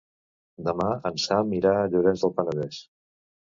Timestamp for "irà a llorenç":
1.59-2.27